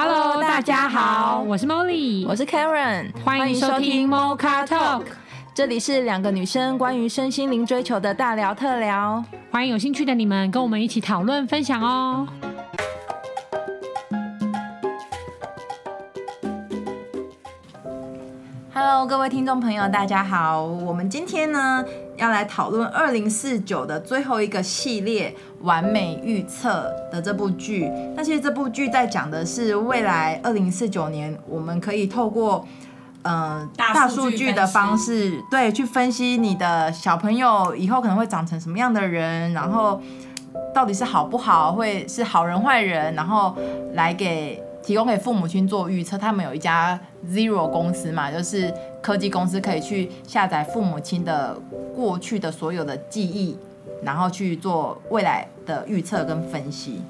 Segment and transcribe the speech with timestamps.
[0.00, 5.02] Hello，大家好，我是 Molly，我是 Karen，欢迎收听 Mocha Talk，
[5.52, 12.28] 这里是两个女生关于身心灵追求的大聊特聊，欢迎有兴趣的你们跟我们一起讨论分享哦。
[18.72, 20.62] Hello，各位听众朋友，大家好。
[20.62, 21.84] 我们今天呢
[22.18, 27.90] 要来讨论二零四九的最后一个系列《完美预测》的这部剧。
[28.14, 32.66] 那其实这部剧在讲的是未来二零四九年，我们可以透过
[33.22, 40.02] 嗯、呃、大数据的方式，对，去分析你的小朋友以后可能会长成什么样的人，然后
[40.74, 43.56] 到底是好不好，会是好人坏人，然后
[43.94, 44.62] 来给。
[44.88, 46.98] 提供给父母亲做预测，他们有一家
[47.30, 51.54] Zero 公司嘛，就是科技公司，可以去下载父母亲的
[51.94, 53.58] 过去的所有的记忆，
[54.02, 57.02] 然后去做未来的预测跟分析。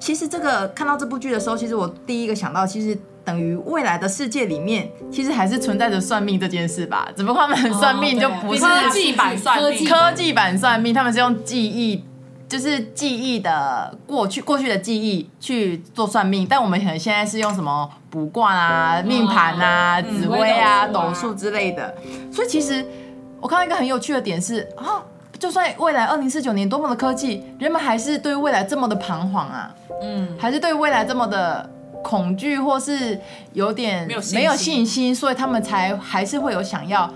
[0.00, 12.02] 其实这个看到这部剧的时候，其实我第一个想到，其实等于未来的世界里面，其实还是存在着算命这件事吧，只不过他们算命就不是科技版算命，科技版算命，他们是用记忆。
[12.52, 21.94] 就是记忆的过去，过去的记忆去做算命，但我们可能现在是用什么卜卦啊、命盘啊、紫薇啊、斗数之类的。
[22.30, 22.86] 所以其实
[23.40, 25.00] 我看到一个很有趣的点是啊，
[25.38, 31.70] 就算未来二零四九年多么的科技，人们还是对未来这么的彷徨啊，嗯，还是对未来这么的
[32.02, 33.18] 恐惧，或是
[33.54, 37.10] 有点没有信心，所以他们才还是会有想要。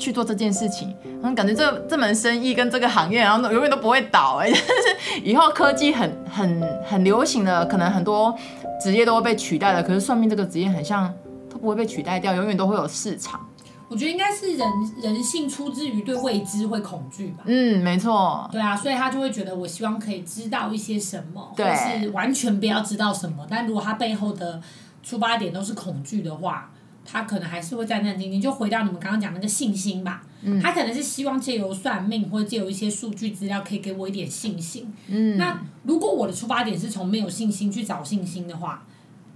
[0.00, 8.34] 去做这件事情，然后，感觉这这门生意跟这个行业，然后永远都不会倒哎、欸，就是以后科技很很很流行的，可能很多
[8.82, 9.82] 职业都会被取代了。
[9.82, 11.12] 可是算命这个职业很像
[11.50, 13.46] 都不会被取代掉，永远都会有市场。
[13.88, 14.68] 我觉得应该是人
[15.02, 17.44] 人性出自于对未知会恐惧吧。
[17.44, 18.48] 嗯，没错。
[18.50, 23.46] 对啊，所以他就会觉得我希望可以知道一些什么，对或是完全不要知道什么。
[23.50, 24.62] 但如果他背后的
[25.02, 26.70] 出发点都是恐惧的话。
[27.10, 30.22] 他可能还是会战战兢兢，就回到你们刚刚讲那个信心吧。
[30.42, 34.92] 嗯，他可能是希望借由算命或者借由一些数据资料，可以给我一点信心。
[35.08, 38.86] 嗯，那如果我的出发点是从没有信心去找信心的话，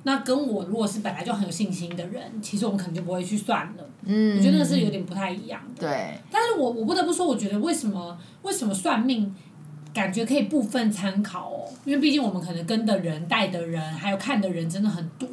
[0.04, 3.88] 那跟我如果是本来就很有信心的人，其实我们可能就不会去算了。
[4.04, 5.80] 嗯，我觉得那是有点不太一样的。
[5.80, 6.14] 对。
[6.30, 9.34] 但是我我不得不说，我觉得为什么为什么算命
[9.92, 11.68] 感觉可以部分参考哦？
[11.84, 15.28] 因为毕竟我们可能跟的人、带的人，还有看的人真的很多。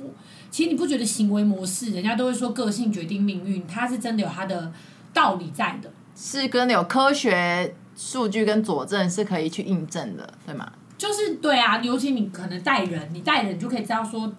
[0.51, 4.71] 其实你不觉得行为模式，人家都会说个性决定命运，它是真的有它的
[5.13, 10.69] 道理在的，是跟有科学数据跟佐证是可以去印证的，对吗？
[10.97, 14.31] 就是对啊，尤其你可能带人，你带人就可以知道说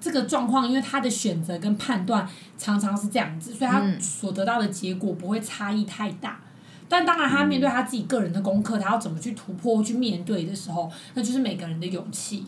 [0.00, 2.26] 这个状况，因为他的选择跟判断
[2.56, 6.40] 常常是这样子，所以他所得到的结果不会差异太大。
[6.88, 12.46] 但当然，他面对他自己个人的功课，他要怎么去突破、去面对的时候，那就是每个人的勇气。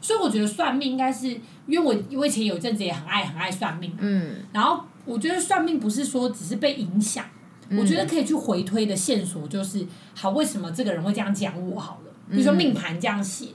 [0.00, 1.28] 所以我觉得算命应该是，
[1.66, 7.24] 因为我我以前有一阵子也很爱很爱算命，嗯，然后我觉得算命不是说只是被影响，
[7.68, 11.78] 嗯，我觉得可以去回推的线索就是，好，为什么这个人会这样讲我？
[11.78, 13.48] 好了，比如说命盘这样写，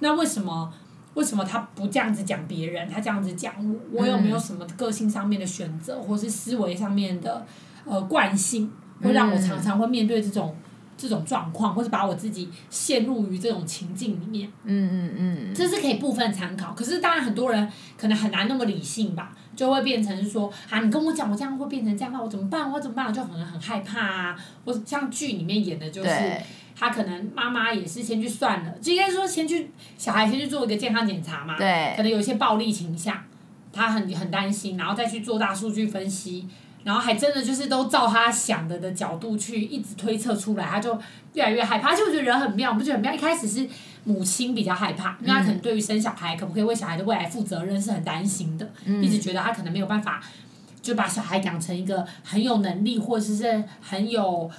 [0.00, 0.72] 那为什么
[1.14, 3.54] 为什么他不这样子讲别人，他这样子讲
[3.92, 4.02] 我？
[4.02, 7.46] 我有没有什么个性上面的选择，或是思维上面的
[7.84, 8.70] 呃惯性，
[9.02, 10.54] 会让我常常会面对这种。
[10.98, 16.74] 这种状况，或是把我自己陷入于这种情境里面，嗯嗯嗯，这是可以部分参考。
[16.74, 17.66] 可是当然很多人
[17.96, 22.70] 可能很难那么理性吧，就会变成是说，啊，你跟我讲，我这样会变成这样，那我怎么办？
[22.72, 23.06] 我怎么办？
[23.06, 24.36] 我就可能很害怕啊。
[24.64, 26.10] 或者像剧里面演的，就是
[26.74, 33.16] 他可能妈妈也是先去算了，就应该说先去小孩先去做一个健康检查嘛，对，可能有一些暴力倾向，
[33.72, 36.48] 他很很担心，然后再去做大数据分析。
[36.84, 40.98] 然后还真的就是都照他想的的角度去一直推测出来，他就
[41.34, 41.90] 越来越害怕。
[41.90, 43.12] 而且我觉得人很妙，我不觉得很妙。
[43.12, 43.68] 一开始是
[44.04, 50.22] 母亲比较害怕，因为他可能对于生小孩可不可以为小孩的未来负责任是很担心的，嗯、一直觉得他可能没有办法
[50.80, 54.50] 就把小孩养成一个很有能力或者是很有。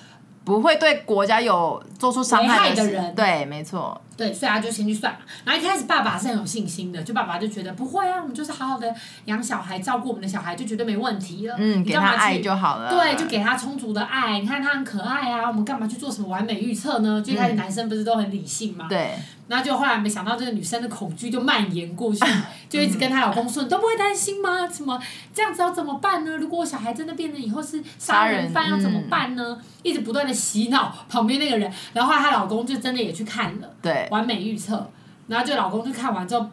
[0.46, 4.00] 不会对国家有做出伤害的人，对，没错。
[4.20, 5.20] 对，所以他就先去算嘛。
[5.46, 8.94] 然后一开始爸爸是很有信心的，就爸爸就觉得不会啊，我们就是好好的
[9.26, 11.56] 养小孩，照顾我们的小孩，就绝对没问题了。
[11.58, 12.90] 嗯，给他爱就好了。
[12.90, 14.38] 对，就给他充足的爱。
[14.42, 17.24] 你看他很可爱啊，我们干嘛去做什么完美预测呢？
[17.26, 18.88] 就一开始男生不是都很理性嘛。
[18.90, 19.12] 对。
[19.48, 22.24] 然后就后来没想到这个女生的恐惧就蔓延过去，
[22.70, 24.68] 就一直跟她老公说：“你都不会担心吗？
[24.68, 25.02] 怎么
[25.34, 26.38] 这样子要怎么办呢？
[26.38, 34.90] 如果我小孩真的变成以后是杀人犯要怎么办呢？”一直不断的洗脑旁边那个人，然后后来她老公就真的也去看了，对，完美预测，
[35.28, 36.48] 然后就老公就看完之后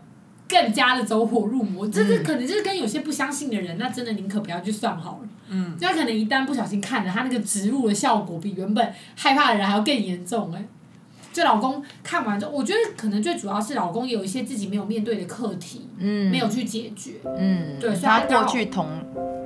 [0.49, 10.64] 更加的走火入魔，这是可能就是跟有些不相信的人，那真的宁可不要去算好了，嗯，就他可能一旦不小心看了，他那个植入的效果比原本害怕的人还要更严重哎。
[11.32, 18.87] 就老公看完之后，我觉得可能最主要是老公有一些自己没有面对的课题，嗯，没有去解决，嗯，对，所以他过去童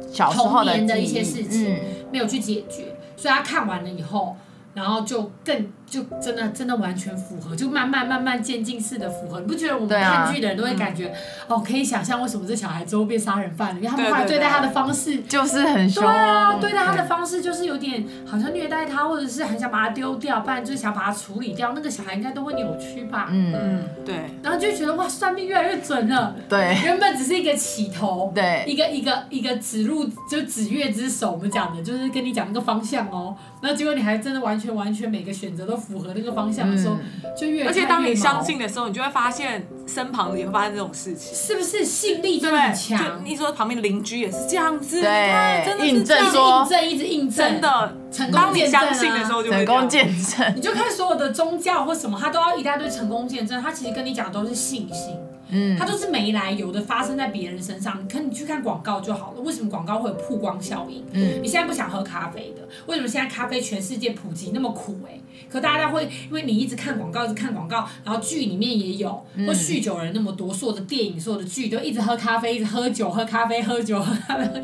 [0.09, 1.81] 小时候的一些事情、嗯
[2.13, 4.37] 没有去解决，所以他看完了以后，
[4.75, 9.41] 然后就更就真的真的完全符合，就慢慢慢慢渐进式的符合。
[9.41, 11.13] 你不觉得我们看剧的人都会感觉、
[11.49, 13.81] 哦，可以想象为什么这小孩之后变杀人犯了？
[13.81, 15.21] 因为他们后来对待他的方式。
[15.23, 21.73] 就是很凶，对啊，对待他的方式就是有点好像虐待他，或者是很想把他丢掉，不然就是想把他处理掉。
[21.75, 23.29] 那个小孩应该都会扭曲吧？
[23.33, 26.37] 嗯，嗯，对，然后就觉得哇，算命越来越准了。
[26.49, 33.35] 对原本只是一个起头，对一个一个一个指路就指月之手，我们讲的就是跟你讲那个方向哦。
[33.63, 36.97] 那结果你还真的完全完全每个选择都符合那个方向的时候，
[37.37, 41.35] 就越而且当你相信的时候，你就会发现身旁也会发生这种事情。
[41.35, 43.21] 是不是信力对就很就强？
[43.25, 45.65] 你说旁边的邻居也是这样子，对。
[45.65, 46.33] 真的是印证这样。
[46.33, 48.85] 说印证一直印证，真的，成功当你见证啊。
[48.85, 55.17] 相信的时候就会成功见证，你就看所有的宗教或什么，他都要一大堆成功见证，他其实跟你讲的都是信心。
[55.51, 58.07] 嗯它，就是没来由的发生在别人身上。
[58.09, 59.41] 可，你去看广告就好了。
[59.41, 61.05] 为什么广告会有曝光效应？
[61.13, 65.21] 嗯，你现在不想喝咖啡的，为什么现在咖啡全世界普及那么苦、欸？
[65.49, 69.11] 可大家会因为你一直看广告，一直看广告，然后剧里面也有，
[69.47, 74.63] 或酗酒人那么多，所有的电影、所有的剧都一直喝咖啡，一直喝酒，喝咖啡，喝酒，喝咖啡，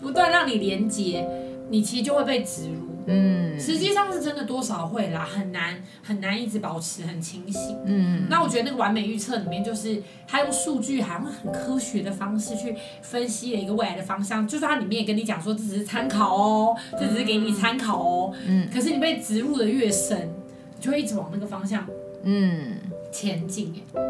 [0.00, 1.26] 不断让你连接，
[1.70, 2.87] 你其实就会被植入。
[3.08, 7.78] 嗯，实际上是真的多少会啦，很难很难一直保持很清醒。
[7.86, 14.46] 嗯，那我觉得那个完美预测里面，就是他用数据，好像很科学的方式去分析了一个未来的方向。
[14.46, 18.32] 就算它里面也跟你讲说，这只是参考哦，这只是给你参考哦。
[18.46, 18.68] 嗯。
[18.72, 20.28] 可是你被植入的越深，
[20.76, 21.86] 你就会一直往那个方向
[22.24, 22.76] 嗯，
[23.10, 23.72] 前进。
[23.94, 24.02] 哎，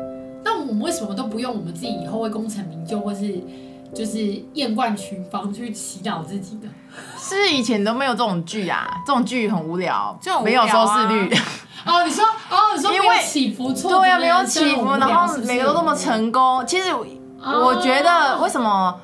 [0.44, 3.38] 那我们为什么都不用我们自己以后会功成名就，或是
[3.94, 4.18] 就是
[4.54, 6.68] 艳冠群芳去祈祷自己的？
[7.18, 8.86] 是以前都没有这种剧啊？
[9.06, 11.34] 这种剧很无聊，就没有收视率。
[11.86, 16.64] 哦，你说哦，你说因为起伏错，对啊，没有起伏，然后每个都这么成功。
[16.66, 19.00] 其实我觉得为什么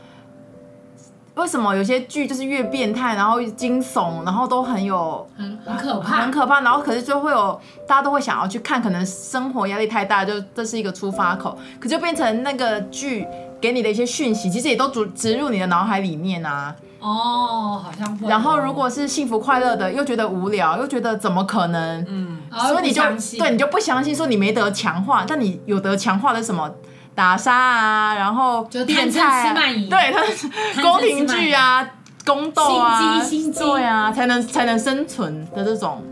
[1.36, 7.58] 为什么有些剧就是越变态，然后惊悚，然后都很有很很可怕，很可怕，然后可是就会有
[7.88, 13.26] 大家都会想要去看，可能生活压力太大，就这是一个出发口，可就变成那个剧
[13.60, 16.74] 给你的一些讯息，其实也都植植入你的脑海里面啊。
[17.00, 18.26] 哦，好像会。
[18.28, 22.04] 然后如果是幸福快乐的，又觉得无聊，又觉得怎么可能？
[22.08, 26.70] 嗯，所以你就然后不相信对你就不相信，说你没得强化，但你有得强化的什么
[27.14, 29.54] 打杀啊，然后就是变态
[29.88, 30.22] 对，他
[30.82, 31.86] 宫廷剧啊，
[32.24, 36.02] 宫斗啊，心机对啊，才能才能生存的这种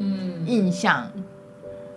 [0.00, 1.06] 嗯，印象。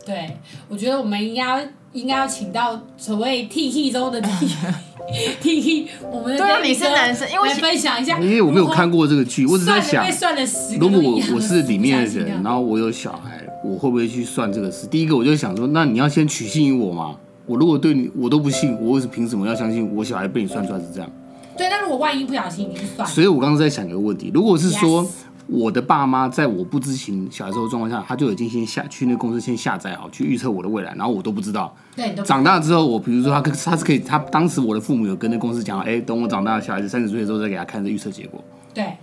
[0.05, 0.37] 对，
[0.67, 4.29] 我觉得我们应该要应该要请到所谓 T T 中的 T
[5.41, 14.85] T T，我们的对啊你是男生因为来分享一下，因为我没有看过这个剧，我只在想算了，算了十个如果我我是里面的人，然后我有小孩，我会不会去算这个事？
[14.87, 17.15] 第一个我就想说，那你要先取信于我嘛。
[17.47, 21.09] 我如果对你我都不信，我为什么凭什么要相信我小孩被你算出来是这样？
[21.57, 25.07] 对，那如果万一不小心你去算，所以我刚刚在想一个问题，如果是说 Yes
[25.51, 31.75] 我的爸妈在我不知情小孩时候状况下，他就已经先下去那个公司先下载好，去预测我的未来，然后我都不知道。
[31.95, 38.43] 对，长大之后，我比如说他跟他是可以，他当时我的父母有跟那公司讲，哎、等我长大，小孩子三十岁的时候再给他看这预测结果，
[38.73, 38.93] 对，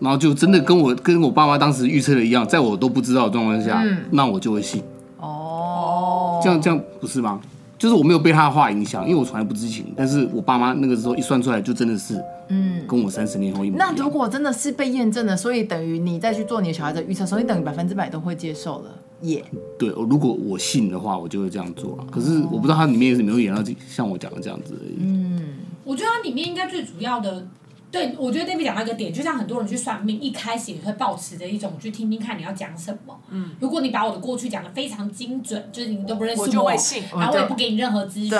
[0.00, 4.82] 然后就真的跟我跟我爸妈当时预测的一样，在我都不知道的状况下，嗯那我就会信。
[5.20, 7.40] 哦，这样这样不是吗？
[7.82, 12.14] 就是我没有被他的话影响，因为我从来不知情，但是我爸妈那个时候一算出来，就真的是，
[12.46, 13.92] 嗯，跟我三十年后一模一样。
[13.92, 18.90] 那如果真的是被验证了，所以等于你再去做你的小孩的预测，所以等于百分之百都会接受了，
[19.22, 19.44] 耶、
[19.76, 22.06] 对，如果我信的话，我就会这样做了。
[22.08, 25.42] 可是我不知道它里面有没有演到像我讲的这样子而已。
[25.82, 27.44] 我觉得它里面应该最主要的，
[27.92, 33.20] 对我觉得 David 讲到一个点，就像很多人去算命，一开始也会保持着一种去听听看你要讲什么。
[33.28, 38.30] 嗯，如果你把我的过去讲的非常精准，就是你都不认识我就会信然后我也不给你任何资讯，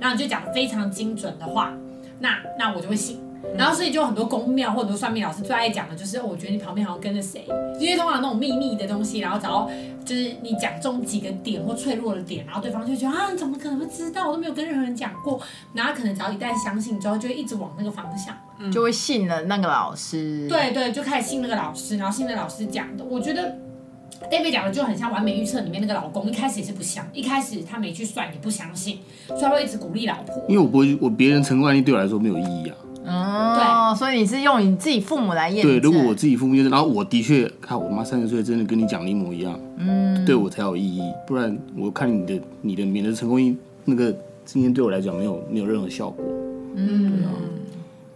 [0.00, 1.74] 然后你就讲的非常精准的话，
[2.20, 3.20] 那那我就会信。
[3.56, 7.46] 然后所以就有很多宫庙或者很多算命老师最爱讲的就是，哦我觉得你旁边好像跟着谁，
[7.78, 9.68] 因为通常那种秘密的东西，然后只要
[10.04, 14.28] 就是你讲中几个点或脆弱的点，然后对方就会觉得啊，你怎么可能会知道？
[14.28, 15.40] 我都没有跟任何人讲过。
[15.74, 18.36] 然后可能只要一旦相信之后，就会一直往那个方向。
[18.72, 23.04] 就会信了那个老师。，对对，就开始信那个老师，然后信那个老师讲的。
[23.04, 23.56] 我觉得
[24.30, 30.34] David 讲的就很像完美预测里面那个老公，一开始也是不相，一开始他没去算也不相信，所以他会一直鼓励老婆。
[30.48, 32.76] 因为我不会，我别人成功案例对我来说没有意义啊。
[33.06, 35.72] 哦，所以你是用你自己父母来验证。
[35.72, 41.02] 对，如果我自己父母验证，然后我的确看我妈三十岁真的跟你讲的一模一样，嗯，对我才有意义。
[41.26, 46.24] 不然我看你的你的免得成功那个今天对我来讲没有没有任何效果。
[46.74, 47.22] 嗯，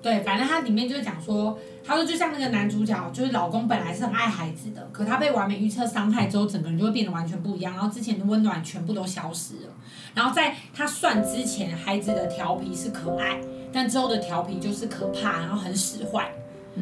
[0.02, 9.73] 对，反正它里面就是讲说，他说就像那个男主角，就是老公本来是很爱孩子的，可他被完美预测伤害之后，整个人就会变得完全不一样，然后之前的温暖全部都消失了。
[10.14, 13.40] 然后在他算之前，孩子的调皮是可爱，
[13.73, 16.31] 但之后的调皮就是可怕，然后很使坏。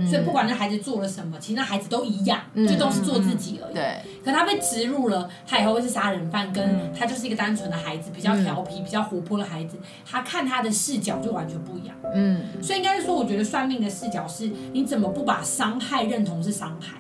[0.07, 3.75] 所以不管那孩子做了什么，其实那孩子都一样，就都是做自己而已。
[3.75, 3.97] 对。
[4.23, 11.97] 可他被植入了，他以后会是杀人犯，跟他就是一个单纯的孩子，比较调皮、比较活泼的孩子，他看他的视角就完全不一样。
[12.15, 12.43] 嗯。
[12.63, 16.99] 所以应该是说，我觉得算命的视角是，你怎么不把伤害认同是伤害？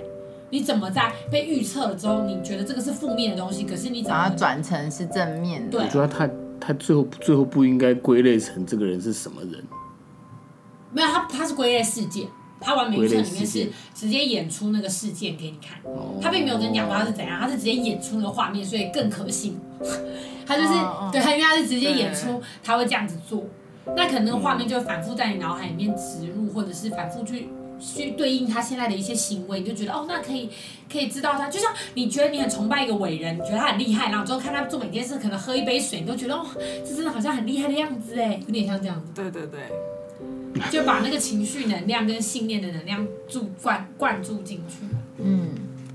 [0.51, 5.73] 你怎么在被预测了之后，你觉得这个是负面的东西，可是你怎么把它转成是正面的？
[5.73, 5.83] 对。
[5.83, 6.29] 我觉得他
[6.59, 9.63] 他最后最后不应该归类成这个人是什么人。
[10.93, 12.27] 没有，他他是归类事件。
[12.61, 15.79] 他完美预测里面是直接演出那个事件给你看，
[16.21, 19.57] 他并没有跟你讲说他是怎样，他是直接演出那个画面，所以更可信。
[20.45, 20.71] 他就是
[21.13, 23.45] 对，他应该是直接演出他会这样子做，
[23.95, 30.51] 那可能那个画面就反复在你脑海里面植入，或者是反复去去对应他现在的一些行为，你就觉得哦，那可以
[30.91, 36.45] 可以知道他，就像你觉得你很崇拜一个伟人，你觉得他很厉害，然后之后看他做每件事，可能喝一杯水，你都觉得哦，
[36.85, 39.13] 这真的好像很厉害的样子哎，有点像这样子。
[39.15, 39.61] 对对对。
[40.71, 44.85] 就把那个情绪能量跟信念的能量注灌灌注进去。
[45.19, 45.51] 嗯，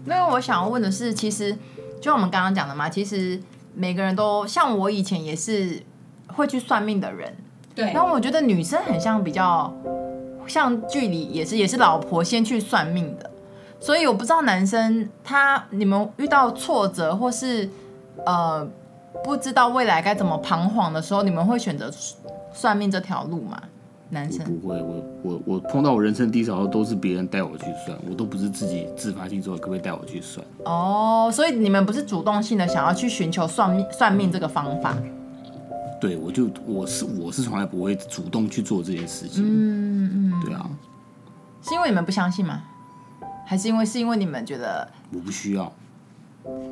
[0.05, 1.57] 因为我想要问的是，其实
[2.01, 3.39] 就我们刚刚讲的嘛，其实
[3.73, 5.81] 每个人都像我以前也是
[6.27, 7.35] 会去算命的人。
[7.73, 7.91] 对。
[7.93, 9.73] 然后我觉得女生很像比较
[10.47, 13.31] 像距离也是也是老婆先去算命的，
[13.79, 17.69] 所以我不知道男生他你们遇到挫折或是
[18.25, 18.67] 呃
[19.23, 21.89] 不知道未来该怎么彷徨的时候，你们会选择
[22.53, 23.61] 算命这条路吗？
[24.13, 30.45] 男生我不会，我我我碰到我人生低潮都是别人带我去算，我都不是自己自发性说可不可以带我去算。
[30.63, 34.95] 哦，所以你们不是主动性的想要去寻求算命算命这个方法？
[35.99, 39.43] 对，我就我是我是从来不会主动去做这件事情。
[39.45, 40.69] 嗯嗯，对啊，
[41.61, 42.61] 是因为你们不相信吗？
[43.45, 45.71] 还是因为是因为你们觉得我不需要？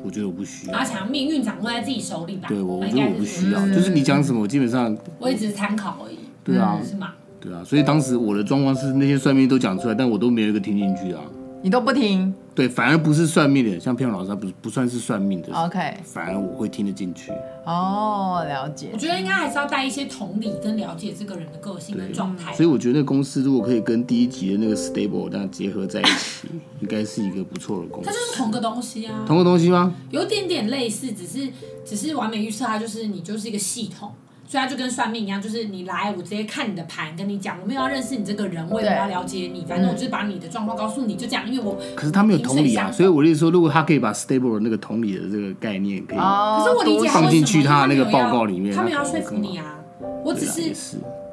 [0.04, 0.76] 我觉得我不需要。
[0.76, 2.46] 阿强，命运掌握在自己手里吧？
[2.46, 6.18] 对，我我觉得我不需要，就是你讲什么，我基本上我也只是参考而已。
[6.44, 7.14] 对啊，是吗？
[7.42, 11.20] 对啊，所以当时我的状况是那些算命都讲出来，但我都没有一个听进去啊。
[11.64, 12.34] 你都不听？
[12.56, 15.52] 对，反而不是算命的，像偏老师他不不算是算命的。
[15.54, 17.30] OK，反而我会听得进去。
[17.64, 18.88] 哦，了解。
[18.92, 22.52] 我觉得应该还是要带一些同理跟了解这个人的个性跟状态。
[22.52, 26.48] 所以我觉得那公司如果可以跟第一集的那个 stable 那样结合在一起，
[26.82, 28.10] 应该是一个不错的公司。
[28.10, 29.24] 它就是同个东西啊。
[29.24, 29.94] 同个东西吗？
[30.10, 31.48] 有点点类似，只是
[31.84, 34.10] 只是完美预测，它就是你就是一个系统。
[34.52, 41.50] 所以他就跟算命一样，就是你来，我直接看你的盘，跟你讲，我没有要认识你这个人，我也没有要了解你，反正我就是把你的状况告诉你，就这样。
[41.50, 49.78] 因为我可是他没有同理啊，所以我的意思说，如果他可以把 stable 的那个同理的这个概念可以，可是我理解放进去他的那个报告里面，他没有要说服你啊，
[50.22, 50.60] 我只是，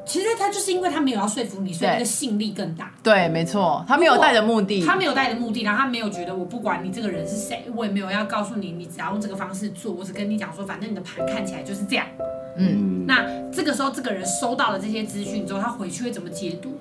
[0.05, 2.89] 其实他就是因为他没有要说服你，所以那个信力更大。
[3.03, 12.05] 对，没错，他没有带着目的，他没有带着目的，然后他没有觉得我不管你这个人是谁，我也没有要告诉你，你只要用这个方式做，我只跟你讲说，反正你的盘看起来就是这样。
[12.59, 16.77] 嗯，那这个时候这个人收到了这些资讯之后，他回去会怎么解读？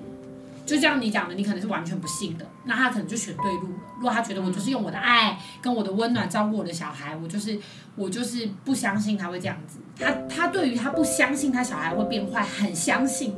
[0.65, 3.79] 就像你讲的，你可能是完全不信的，那他可能就选对路了。
[3.95, 7.57] 如果他觉得我就是用我的爱跟我的温暖照顾我的小孩，我就是
[7.95, 9.79] 我就是不相信他会这样子。
[9.97, 13.33] 他他对于他不相信他小孩会变坏很相信，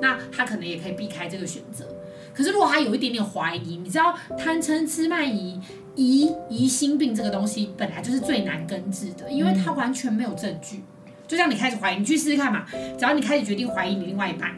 [0.00, 1.86] 那他可能也可以避开这个选择。
[2.34, 5.60] 可是如果他有一点点怀疑，你知道贪嗔痴慢疑
[5.94, 10.82] 疑疑心病这个东西本来就是最难根治的，因为他完全没有证据。
[11.26, 12.64] 就像你开始怀疑，你去试试看嘛。
[12.98, 14.52] 只要你开始决定怀疑你另外一半，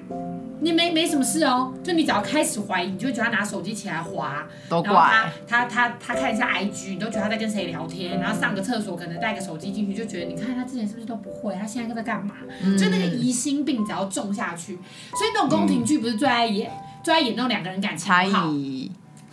[0.60, 1.72] 你没没什么事哦。
[1.82, 4.92] 就你只要开始怀疑，你就觉得他拿手机起来滑，都怪。
[4.92, 8.20] 然后他他他他看一下 IG，你都觉得他在跟谁聊天。
[8.20, 11.54] 然后上个厕所可能带个手机进去，就觉得你看他之前是不是都不会？
[11.54, 12.34] 他现在在干嘛？
[12.62, 18.52] 嗯、就那个疑心病只要种下去，所以那种宫廷剧不是最爱演，嗯、最爱演那种两个人感情好。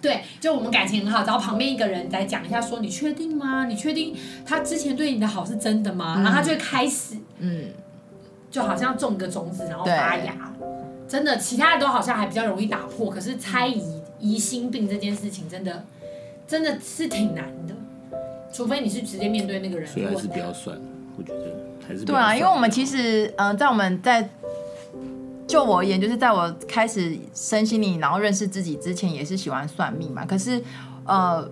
[0.01, 3.65] 对，就我们感情很好，然后旁边一个人来讲一下，说你确定吗？
[3.65, 4.15] 你确定
[4.45, 6.13] 他之前对你的好是真的吗？
[6.19, 7.15] 嗯、然后他就会开始，
[7.45, 7.69] 嗯，
[8.49, 10.33] 就好像种个种子，然后发芽。
[11.07, 15.85] 真的，其他的都好像还比较容易打破，可是猜疑、疑心病这件事情，真的
[16.47, 17.75] 真的是挺难的。
[18.51, 20.77] 除非你是直接面对那个人，所以还是不要算。
[21.17, 21.55] 我觉得
[21.87, 24.29] 还是对啊，因为我们其实，嗯、呃，在我们在。
[25.47, 30.25] 就我而言，就是在我开始身心灵，然后认识自己之前，也是喜欢算命嘛。
[30.25, 30.59] 可是，
[31.05, 31.47] 呃，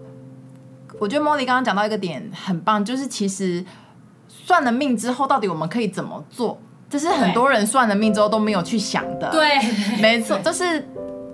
[0.97, 3.63] 我觉得 Molly 刚刚讲到一个点很棒，就是其实
[4.45, 6.57] 算了命之后，到底我们可以怎么做？
[6.89, 9.31] 这是很多人算了命之后都没有去想的。
[9.31, 9.57] 对，
[9.99, 10.79] 没错，就是，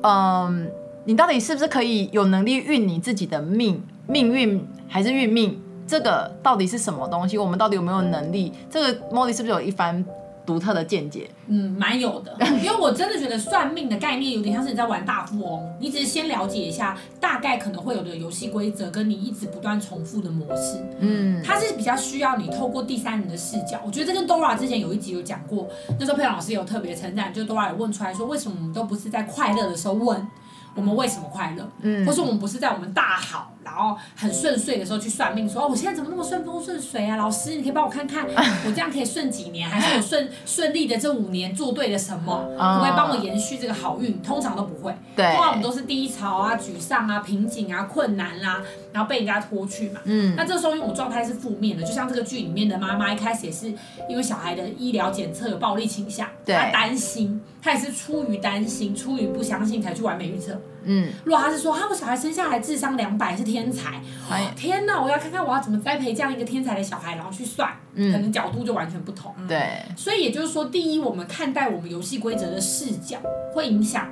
[0.02, 0.66] 嗯、呃，
[1.06, 3.84] 你到底是不是可以有能力运你自己的命？
[4.08, 5.60] 命运还是运命？
[5.88, 7.38] 这个到底是什么东西？
[7.38, 8.54] 我们到底有没有能力？
[8.70, 10.06] 这个 Molly 是不是有一番？
[10.50, 11.30] 独特的见解。
[11.46, 20.84] 嗯，蛮有的， 因为我真的觉得算命的概念有点像是你在玩大富翁，你只是先了解一下大概可能会有的游戏规则，跟你一直不断重复的模式。
[21.00, 23.80] 嗯，它是比较需要你透过第三人的视角。
[23.86, 30.28] 我觉得这跟 Dora 之前有一集有讲过，那时候佩蓉老师有特别称赞，就 Dora 有问出来说，为什么我们都不是在快乐的时候问
[30.76, 33.54] 我们为什么快乐，嗯，或是我们不是在我们大好。
[33.70, 37.16] 然后很顺遂的时候去算命，说哦，我现在怎么那么顺风顺水啊？
[37.16, 38.26] 老师，你可以帮我看看，
[38.66, 42.50] 我这样可以顺几年，还是我顺 顺利的这五年做对了什么？
[42.58, 44.20] 可不可以帮我延续这个好运？
[44.22, 50.02] 通常都不会，对，通常我们都是低潮啊、沮丧啊、瓶颈啊、困难啦、啊，然后被人家拖去嘛。
[50.06, 53.68] 嗯，那这时候因为我状态是负面的，就像这个剧里面的妈妈一开始也是
[54.10, 60.60] 因为小孩的医疗检测有暴力倾向，对，她担心，她也是出于担心、出于不相信才去完美预测。
[60.84, 69.34] 嗯，如果他是说，他们小孩生下来智商两百是天才，哎，天哪，我要看看我要怎么栽培这样一个天才的小孩，然后去算，嗯，可能角度就完全不同。
[69.48, 73.18] 对，所以也就是说，第一，我们看待我们游戏规则的视角
[73.54, 74.08] 会影响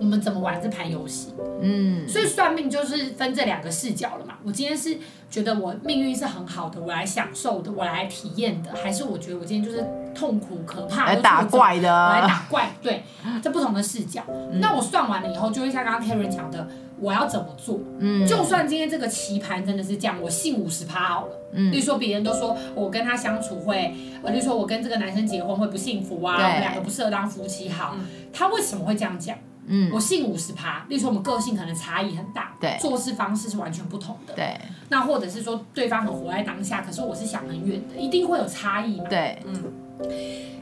[0.00, 1.32] 我们怎么玩这盘游戏。
[1.62, 4.34] 嗯，所以算命就是分这两个视角了嘛。
[4.42, 4.96] 我今天是
[5.30, 12.70] 觉得我命运是很好的，我来享受的，我来体验的，还是我觉得我今天就是痛苦可怕，来打怪的，我来打怪。
[12.82, 13.04] 对，
[13.42, 14.22] 这不同的视角。
[14.28, 16.66] 嗯，那我算完了以后，就会像刚刚 Karen 讲的，
[16.98, 17.78] 我要怎么做？
[17.98, 21.32] 嗯，就算今天这个棋盘真的是这样，我信五十趴好了。
[21.52, 27.94] 嗯，例如说别人都说我跟他相处会，呃，例如说我跟这个男生结婚会不幸福啊，我们两个不适合当夫妻好。
[28.32, 29.36] 他为什么会这样讲？
[29.70, 34.60] 嗯，我信五十趴，例如说我们个性可能差异很大，对，做事方式是完全不同的，对。
[34.88, 39.04] 那或者是说对方很活在当下，可是我是想很远的，一定会有差异嘛？
[39.08, 39.72] 对，嗯。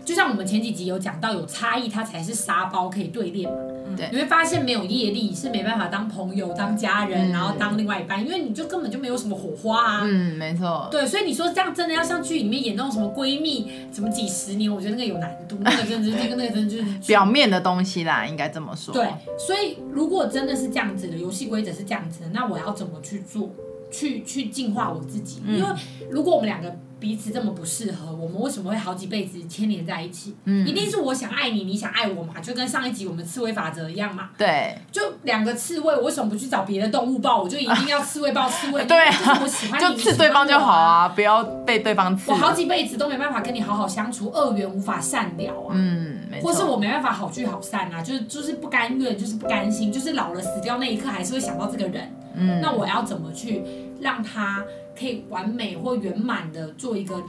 [0.05, 3.59] 就像我们前几集有讲到，有差异它才是沙包可以对练嘛。
[3.97, 4.09] 对。
[4.13, 10.01] 你会发现没有业力是没办法当朋友、当家人，然后当另外一半，因为你就根本就没有什么火花啊。
[10.05, 10.89] 嗯，没错。
[10.91, 18.95] 对，所以你说这样真的要像剧里面演那种什么闺蜜，什么几十年，我觉得那个有难度，那个真的是那个那个真的就是表面的东西啦，应该这么说。
[18.95, 23.51] 对，所以如果真的是这样子的游戏规则是这样子的，那我要怎么去做，
[23.91, 25.41] 去去净化我自己？
[25.47, 25.69] 因为
[26.11, 26.75] 如果我们两个。
[27.01, 30.35] 彼此这么不适合，我们为什么会好几辈子牵连在一起？
[30.45, 34.31] 嗯，一定是我想爱你，你想爱我嘛，就跟上一集我们刺猬法则一样嘛。
[34.37, 37.43] 对，就两个刺猬，我为什么不去找别的动物抱？
[37.43, 38.85] 我就一定要刺猬抱刺猬？
[38.87, 42.31] 对啊，就是我喜欢你， 就刺对方就好啊，不要被对方刺。
[42.31, 45.71] 我好几辈子都没办法跟你好好相处，恶缘无法善了啊。
[45.73, 46.51] 嗯，没错。
[46.51, 52.13] 或是我没办法好聚好散啊，就是就是不甘愿，就是不甘心，就是老了死掉那一刻还是会想到这个人。
[52.35, 53.63] 嗯，那我要怎么去
[54.01, 54.63] 让他
[54.99, 57.23] 可以完美或圆满的做一个？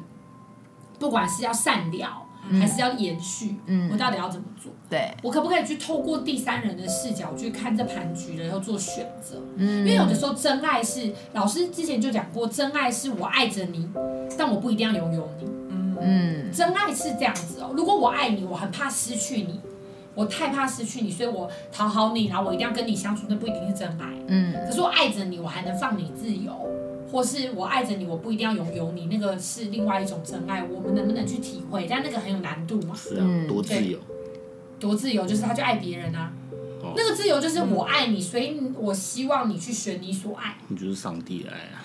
[1.00, 2.26] 不管是要善了，
[2.60, 4.70] 还是要延续，嗯，我到底要怎么做？
[4.90, 9.42] 对，我可不可以去透过第三人的视角去看这盘局了，然后做选择？
[9.56, 13.88] 嗯，因为有的时候真爱是老师之前就讲过，真爱是我爱着你，
[14.38, 15.46] 但我不一定要拥有你。
[15.70, 17.72] 嗯嗯，真爱是这样子哦。
[17.74, 19.62] 如果我爱你，我很怕失去你，
[20.16, 24.06] 我太怕失去你，所以我讨好你，然后我一定要跟你相处，那不一定是真爱。
[24.28, 26.52] 嗯，可是我爱着你，我还能放你自由。
[27.12, 31.88] 或是我爱着你，我不一定要拥有你，那个是另外一种真爱，我们能不能去体会？
[31.90, 32.94] 但那个很有难度嘛。
[32.96, 33.98] 是啊，多自由。
[34.80, 36.32] 多自由，就是他去爱别人啊。
[36.82, 40.56] 哦、那个自由就是我爱你，所以我希望你去选你所爱。
[40.70, 41.84] 你就是上帝爱啊。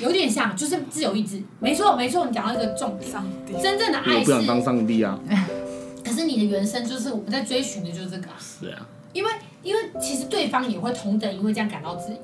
[0.00, 1.42] 有点像，就是自由意志。
[1.58, 3.10] 没错，没错，你讲到一个重点。
[3.10, 3.54] 上帝。
[3.62, 4.18] 真正的爱是。
[4.18, 5.18] 我不想当上帝啊。
[6.04, 8.28] 可是你的原生就是我们在追寻的，就是这个。
[8.38, 8.86] 是啊。
[9.14, 9.30] 因为，
[9.62, 12.18] 因为其实对方也会同等因为这样感到自由。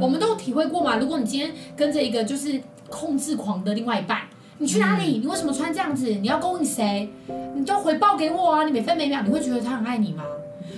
[0.00, 0.96] 我们都体会过嘛。
[0.96, 4.22] 如果你今天跟着一个就是控制狂的另外一半，
[4.58, 5.18] 你去哪里？
[5.18, 6.06] 你为什么穿这样子？
[6.06, 7.08] 你要勾引谁？
[7.54, 8.64] 你都回报给我啊！
[8.64, 10.24] 你每分每秒，你会觉得他很爱你吗？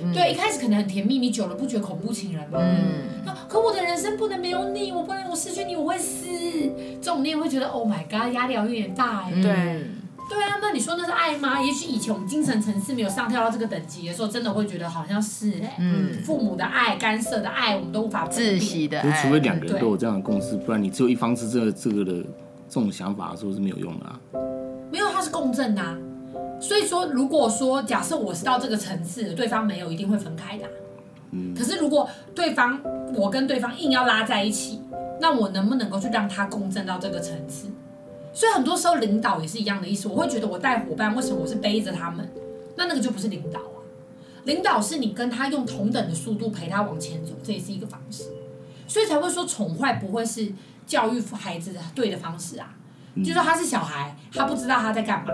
[0.03, 2.59] 嗯、对，一开始可能很甜蜜，你久了不觉得恐怖情人吗？
[2.61, 3.35] 嗯。
[3.49, 6.27] 可我的人生不能没有你，我不能我失去你我会死。
[7.01, 9.33] 这种你也会觉得 Oh my God，压力有点大哎。
[9.43, 9.87] 对。
[10.33, 11.61] 对啊，那你说那是爱吗？
[11.61, 19.23] 也许以前我们精神层次没有上跳到这个等级的时候，真的会觉得好像是哎、欸，嗯，父母的爱、干涉的爱，我们都无法自息的爱。
[19.23, 22.13] 除非两个人都有这样的共识，不然你只有一方是这个、这个的
[22.67, 24.19] 这种想法的时候是没有用的啊。
[24.91, 25.95] 没有，它是共振的啊。
[26.59, 30.71] 所以说，如果说假设我是到这个层次，对方没有，一定会分开的啊。
[31.33, 31.55] 嗯。
[31.55, 32.81] 可是如果对方
[33.15, 34.81] 我跟对方硬要拉在一起，
[35.21, 37.69] 那我能不能够去让他共振到这个层次？
[38.33, 42.29] 所以很多时候领导也是一样的意思，我会觉得我带伙伴，为什么我是背着他们？
[42.77, 43.79] 那那个就不是领导啊。
[44.45, 48.25] 领导是你跟他用同等的速度陪他往前走，这也是一个方式。
[48.89, 50.53] 所以才会说宠坏不会是
[50.87, 52.75] 教育孩子的对的方式啊。
[53.23, 55.33] 就说他是小孩，他不知道他在干嘛，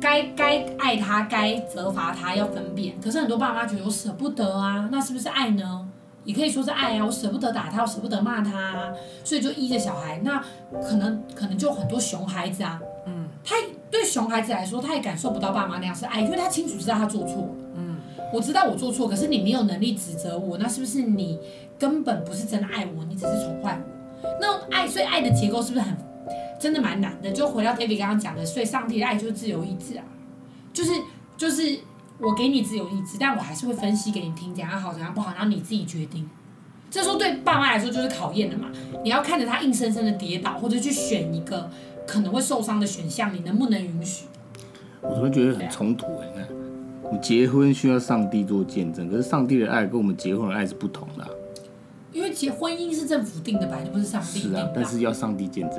[0.00, 3.00] 该该爱他，该责罚他，要分辨。
[3.00, 5.88] 可是很多爸妈觉得我舍不得啊，那是不是爱呢？
[6.26, 8.92] 也可以说是爱啊，我舍不得打他，我舍不得骂他啊，
[9.24, 10.20] 所以就依着小孩。
[10.22, 10.44] 那
[10.82, 13.54] 可能可能就很多熊孩子啊，嗯，他
[13.90, 17.48] 对熊孩子来说，他也感受不到爸妈那样是爱，因为他清楚知道他做错。
[17.76, 17.96] 嗯，
[18.34, 21.38] 我知道我做错，可是你没有能力指责我，那是不是你
[21.78, 24.28] 根本不是真的爱我，你只是宠坏我？
[24.40, 25.96] 那爱，所以爱的结构是不是很
[26.58, 27.30] 真的蛮难的？
[27.30, 30.04] 就回到 David 刚刚讲的，所以上帝的爱就是自由意志啊，
[30.72, 30.90] 就是
[31.36, 31.78] 就是
[32.18, 36.28] 我给你自由意志，但我还是会分析给你听，怎样好，怎样不好，然后你自己决定。
[36.90, 38.68] 这时候对爸妈来说就是考验了嘛，
[39.02, 41.68] 你要看着他硬生生的跌倒，或者去选一个
[42.06, 44.26] 可能会受伤的选项，你能不能允许？
[45.02, 46.26] 我怎么觉得很冲突哎？
[46.32, 46.48] 你看，
[47.02, 51.28] 我们结婚需要上帝做见证，可是上帝的爱跟我们结婚的爱是不同的啊。
[52.12, 54.58] 因为结婚姻是政府定的吧，就不是上帝定的。
[54.60, 55.78] 是啊，但是要上帝见证。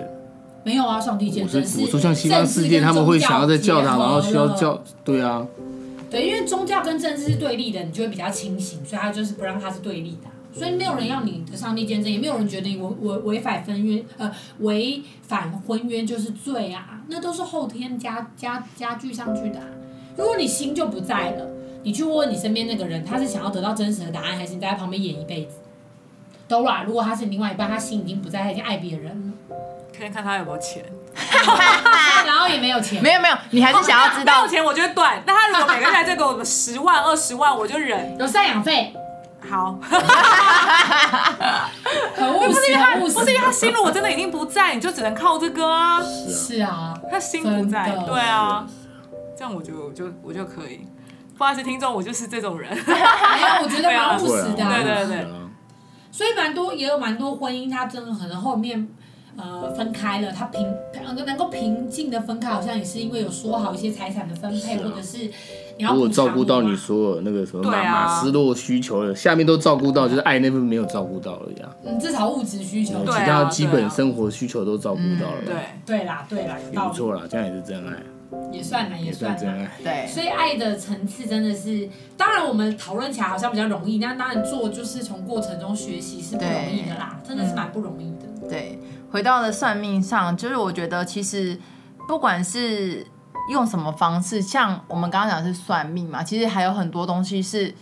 [0.63, 1.61] 没有啊，上帝见证。
[1.61, 5.47] 我说，我说像西方世界，他们会想要在教堂，然后需要教，对啊。
[6.09, 10.29] 对，因为宗教跟政治是对立的，你就会比较清醒，所以他就是不让他是对立的。
[10.53, 19.59] 所以没有人要你的上帝见证，也没有人觉得你违违违反婚约，呃，违反婚约就是罪啊，那都是后天加加加剧上去的。
[20.17, 21.47] 如果你心就不在了，
[21.83, 25.57] 你去问问你身边那个人，他是想要得到真实的答案，还是你在他旁边演一辈子
[26.49, 29.55] ？Dora，如果他是另外一半，他心已经不在，他已经爱别人了，
[29.97, 30.83] 可以看他有没有钱，
[32.25, 35.21] 然后也没有钱，没有没有，你还是想要知道， 没有钱我就会断。
[35.25, 38.17] 那他如果每个月再给我十万二十万，我就忍。
[38.17, 38.93] 有赡养费。
[39.49, 39.77] 好，
[42.15, 43.13] 很务实，很务实。
[43.13, 46.01] 不是因为他心如果真的已经不在，你就只能靠这个啊。
[46.03, 48.67] 是啊，他心不在，对啊，
[49.37, 50.85] 这样我就就我就可以。
[51.37, 52.69] 不好意思，听众，我就是这种人。
[52.73, 52.93] 没
[53.41, 54.55] 有，我觉得蛮务实的。
[54.55, 55.27] 对对对。
[56.17, 58.87] 所以蛮多，也有蛮多婚姻，他真的可能后面。
[59.39, 60.67] 呃，分开了，他平
[61.27, 65.29] 能够平静的分开，好像也是因为有说好一些财产的分配，或者是
[65.77, 65.93] 你要。
[65.93, 71.69] 如果照顾到你所有那个什么马马斯洛需求的，下面都照顾到，就是爱那份没有照顾到而已啊。
[71.85, 75.37] 嗯，至少物质需求，其他基本生活需求都照顾到了。
[75.45, 76.89] 对对啦，对啦，有道理。
[76.89, 77.95] 没错啦，这样也是真爱。
[78.51, 79.67] 也算了，也算了。
[79.83, 88.49] 对，所以爱的层次真的是，当然我们讨论起来好像比较容易，但当然做就是从过程中学习是不容易的啦，真的是蛮不容易的。
[88.49, 88.79] 对。
[89.09, 91.57] 回到了算命上，就是我觉得其实
[92.09, 93.07] 不管是
[93.49, 97.73] 用什么方式，像我们刚刚讲的是算命嘛，其实还有很多东西是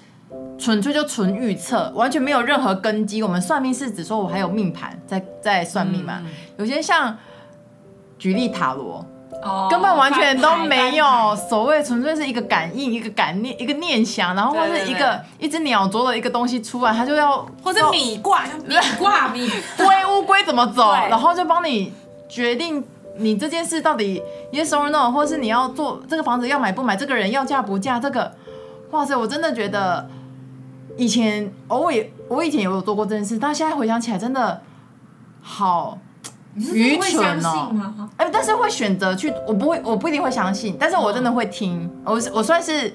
[0.60, 3.24] 纯粹就纯预测，完全没有任何根基。
[3.24, 6.22] 我们算命是指说我还有命盘在在算命嘛，
[6.60, 7.18] 有些像
[8.20, 9.04] 举例塔罗。
[9.70, 19.48] 根本完全都没有所谓，纯粹是一个感应，一个感念，一个念想，然后或是一个一只鸟啄了一个东西出来，它就要或者米挂， 米挂米。
[19.78, 21.94] 龟乌龟怎么走，然后就帮你
[22.28, 22.84] 决定
[23.18, 24.22] 你这件事到底
[24.52, 28.32] yes or no，或是你要做这个房子要买不买，这个人要嫁不嫁，这个。
[28.92, 30.08] 哇塞，我真的觉得
[30.98, 31.96] 以前偶尔
[32.30, 34.62] 我以前有做过这件事，但现在回想起来真的
[35.42, 35.98] 好。
[36.56, 38.10] 愚蠢哦！
[38.18, 41.90] 哎，但是会选择去，我不会，我不一定会相信，但是我真的会听。
[42.06, 42.94] 我我算是，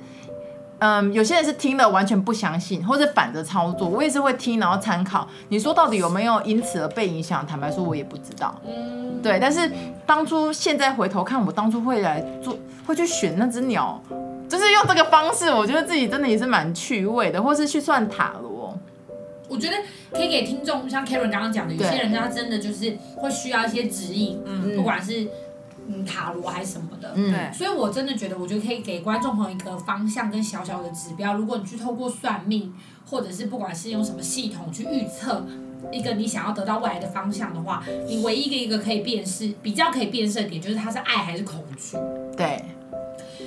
[0.79, 5.29] 嗯，有些人是听了完全不相信，或者反着操作，我也是会听，然后参考。
[5.49, 7.46] 你说到底有没有因此而被影响？
[7.46, 8.55] 坦白说，我也不知道。
[8.66, 9.38] 嗯，对。
[9.38, 9.70] 但是
[10.07, 14.01] 当初现在回头看，我当初会来做，会去选那只鸟，
[14.49, 18.50] 就是用这个方式，我觉得自己真的也是蛮趣味的，或是去算塔罗。
[19.51, 19.77] 我觉得
[20.13, 25.27] 可以给听众，像 Karen 刚刚讲的，有些人他真的就是会需要一些指引，嗯，不管是
[25.89, 31.35] 嗯塔罗还是什么的，嗯，对，所以我真的觉得，我觉得可以给观众朋友一个方向跟小小的指标。
[31.35, 32.73] 如果你去透过算命，
[33.05, 35.45] 或者是不管是用什么系统去预测
[35.91, 41.97] 一个你想要得到未来的方向的话，你唯一的一个可以辨识、比较可以辨识的点，就是它是爱还是恐惧。
[42.37, 42.65] 对，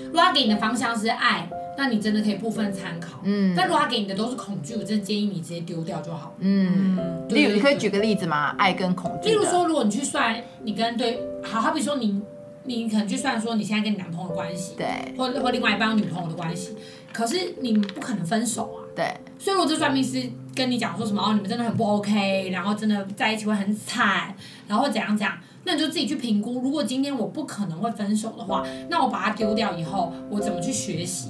[0.08, 1.50] 如果他给你的方向是爱。
[1.78, 6.36] 那你真的可以部分参考，嗯，但如果他给你的都是恐惧，我真的建议你直接丢掉就好。
[6.40, 8.56] 嗯，例如你可以举个例子吗？
[8.58, 9.30] 爱跟恐惧。
[9.30, 12.22] 例如说，如果你去算你跟对，好好比说你，
[12.66, 16.76] 你可能去算说你现在跟你男朋友的关系，对，或或另外一半女朋友的关系，
[17.12, 19.06] 可是你不可能分手啊，对。
[19.40, 20.22] 所以如果这算命师
[20.56, 24.34] 跟你讲说什么哦，你们真的很不 OK，然后真的在一起会很惨，
[24.68, 26.60] 然后怎样怎样，那你就自己去评估。
[26.62, 31.30] 如果今天我不可能会分手的话，那我把它丢掉以后，我怎么去学习？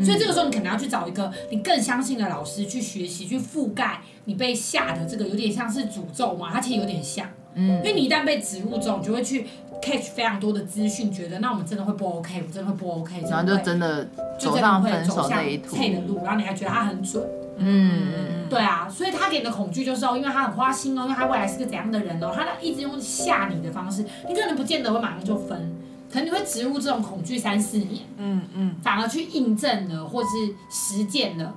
[0.00, 9.46] 所以这个时候，你可能要去找一个你更相信的老师去学习，去覆盖你被吓的这个有点像是诅咒嘛，它其实有点像，嗯，因为你一旦被植入之后，你就会去
[9.82, 17.22] catch 非常多的资讯，觉得那我们真的会不 OK，我们真的会不 OK，然后就真的走上分手这一途，的路，然后你还觉得他很准，
[17.58, 25.76] 嗯，对啊，所以他给你的恐惧就是哦，因为他很花心哦，因为他未来是个怎样的人哦，他一直用吓你的方式，你可能不见得会马上就分。
[26.12, 30.28] 可能你会植入这种恐惧三四年，嗯嗯，反而去印证了或是
[30.70, 31.54] 实践了，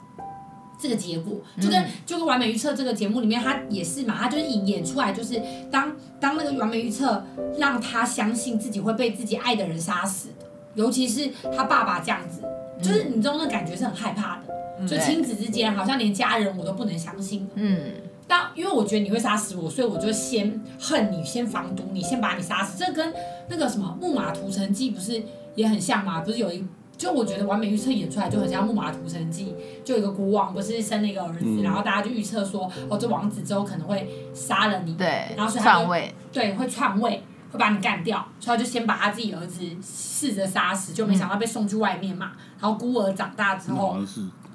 [0.80, 7.26] 这个结果，就跟、嗯、就跟完美预测这个节目里面，他也是嘛，他就是演演出来，就是当当那个完美预测
[7.58, 12.42] 让他相信自己会被自己爱的人杀死的，尤其是他爸爸这样子，
[12.82, 17.48] 就是你知道那感觉是很害怕的，嗯、就亲子之间好像连家人我都不能相信。
[17.56, 17.80] 嗯，
[18.28, 22.78] 但因为我觉得你会杀死我，所以我就先恨你，先防毒你，先把你杀死。
[22.78, 23.14] 这跟
[23.50, 25.24] 那个什么木马屠城记不是
[25.56, 26.22] 也很像吗？
[26.22, 26.66] 不是有一。
[26.98, 29.54] 就我觉得完美预测演出来就很像《木马屠城记》，
[29.86, 42.32] 就有一个国王不是生了一个儿子，嗯、然后大家就预测说，哦，这王子之后可能会杀了你，对，然后所以他就篡位，对，会篡位，会把你干掉，所以他就先把他自己儿子试着杀死，就没想到被送去外面嘛，
[42.62, 43.98] 然后孤儿长大之后，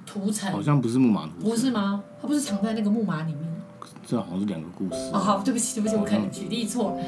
[0.07, 2.03] 屠城，好像不是木马屠城，不是吗？
[2.23, 3.51] 他不是藏在那个木马里面？
[4.07, 5.11] 这好像是两个故事。
[5.13, 7.05] 哦，好，对不起，对不起，我可能举例错了。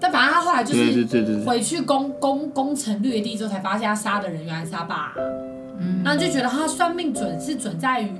[0.00, 5.12] 但反正他后来就是回去攻攻攻城略地之后，才发现他杀的人原来是他爸，啊，
[5.78, 8.12] 嗯，然后就觉得他算命准是准在于，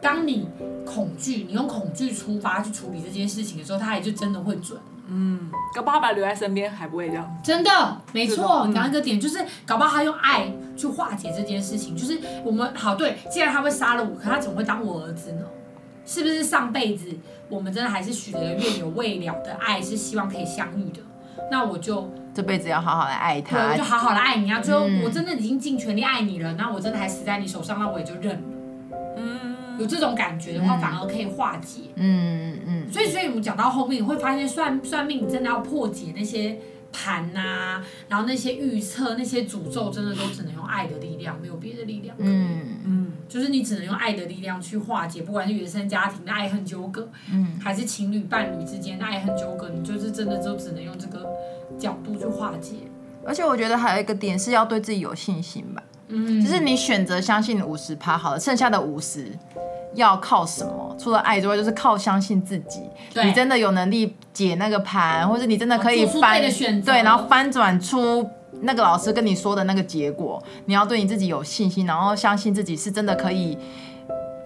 [0.00, 0.48] 当你
[0.86, 4.78] 恐惧，你用恐惧出发去处理这件事情的时候，他也就真的会准。
[5.06, 7.38] 嗯，搞不好把留在身边还不会这样。
[7.42, 15.44] 真的，没错，你讲一个点就是，搞不好他用爱去化解这件事情，就是我们好对，既然他会杀了我，可他怎么会当我儿子呢？
[16.06, 17.08] 是不是上辈子
[17.48, 21.00] 我们真的还是许了愿有未了的爱，是希望可以相遇的？
[21.50, 24.60] 那我就这辈子要好好来爱他，对，我就好好来爱你啊！
[24.60, 28.42] 最后我真的已经尽全力爱你了，那、嗯、我真的还死在你手上，那我也就认了。
[29.16, 31.82] 嗯，有这种感觉的话，反而可以化解。
[31.94, 32.92] 嗯嗯嗯。
[32.92, 36.58] 所以，所以我们讲到后面，你会发现算算命真的要破解那些
[36.94, 42.14] 盘呐、啊，然后那些预测、那些诅咒，真的都只能用爱的力量，没有别的力量。
[42.20, 43.12] 嗯嗯。
[43.28, 51.26] 就是你只能用爱的力量去化解，不管是原生家庭的爱恨纠葛，嗯，还是情侣伴侣之间的爱恨纠葛，你就是真的就只能用这个
[51.78, 52.76] 角度去化解。
[53.26, 59.32] 而且我觉得还有一个点是要对自己有信心吧，嗯，就是你选择相信五十趴好了，剩下的五十
[59.94, 60.96] 要靠什么？
[60.98, 62.82] 除了爱之外，就是靠相信自己。
[63.22, 66.40] 你真的有能力解那个盘，或者你真的可以翻，
[66.82, 68.28] 对，然后翻转出。
[68.60, 73.58] 那个老师跟你说的那个结果，你要对你自己有信心，然后相信自己是真的可以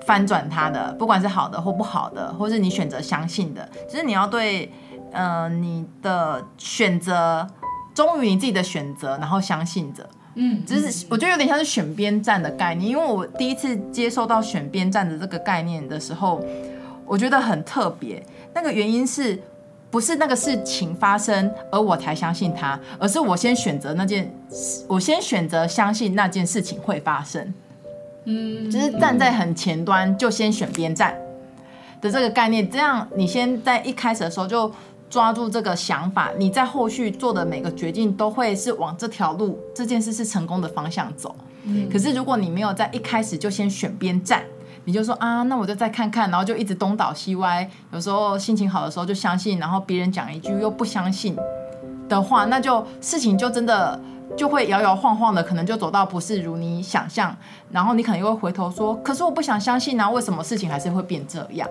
[0.06, 4.72] 翻转它的，不管是好的或不好的，或是你选择相信的，就是你要对，
[5.12, 7.46] 嗯、呃，你的选择
[7.94, 10.08] 忠于你自己的选择，然后相信着，
[10.40, 16.40] 嗯，就是我觉得有点像是选边站的概念，因为我第一次接受到选边站的这个概念的时候，
[17.04, 18.24] 我觉得很特别，
[18.54, 19.38] 那个原因是。
[19.90, 24.30] 不是那个事情发生，而我才相信他，而是我先选择那件，
[24.86, 27.54] 我先选择相信那件事情会发生。
[28.24, 31.16] 嗯，就是站在很前端就先选边站
[32.02, 34.70] 的这个概念，这样你先在一开始的时候就
[35.10, 41.34] 抓住这个想法，你在后续做的每个决定都会是往这条路，这件事是成功的方向走。
[41.64, 44.42] 嗯，可是如果你没有在一开始就先选边站。
[44.84, 47.68] 你就说啊，那我就再看看，然后就一直东倒西歪。
[47.92, 51.36] 有时候心情好的时候就相信，然后别人讲一句又不相信
[52.08, 54.00] 的话，那就事情就真的
[54.34, 57.36] 就会摇摇晃晃的，可能就走到不是如你想象。
[57.70, 61.68] 然后你可能又会回头说，可是我不想相信啊，为什么事情还是会变这样？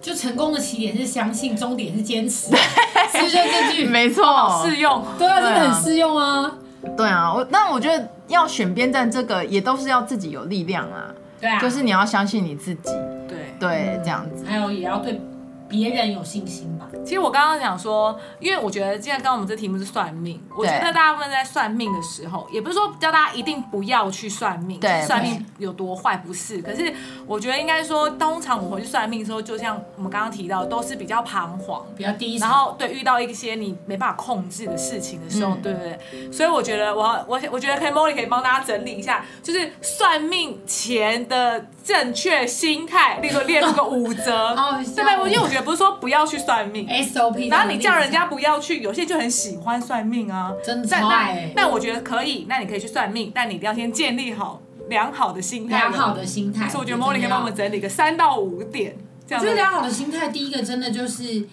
[0.00, 2.48] 就成功的起点是相信，终点是坚持。
[2.48, 3.84] 是不是这句？
[3.88, 5.04] 没错，适用。
[5.18, 6.52] 对啊，真的很适用啊。
[6.96, 11.12] 对啊，我那我觉得要选边站，这个也都是要自己有力量啊。
[11.40, 12.92] 对啊，就是你要相信你自己，
[13.28, 15.20] 对对，这样子，还有也要对。
[15.68, 16.98] 别人有信心吧。
[17.04, 26.60] 其实我刚刚讲说，因为我觉得，既然刚刚我们这题目是算命，我觉得大部分在算命的时候，也不是说叫大家一定不要去算命，对，算命有多坏不是。
[26.62, 26.92] 可是
[27.26, 35.98] 我觉得应该说，通常我回去算命的时候，就像我们刚刚提到，都是比较彷徨，比较低，然后对遇到一些你没办法控制的事情的时候，嗯、对不对？
[36.32, 44.56] 所以我觉得我我我觉得可以，Molly 可以帮大家整理一下，就是算命前的正确心态，例如列出个五折，
[44.96, 45.32] 对不对？
[45.32, 45.62] 因为我觉得。
[45.62, 47.50] 不是说不要去算命，SOP。
[47.50, 50.52] 然后你叫人家不要去，有些就很喜欢算命啊。
[50.64, 51.50] 真的超爱。
[51.56, 55.76] 那我觉得可以，那你可以去算命，但你一定要先建立好良好的心态。
[55.76, 56.68] 良好的心态。
[56.68, 58.96] 所以我觉得 Molly 可以帮我们整理个三到五点。
[59.28, 61.48] 我觉得良好的心态，第一个真的就是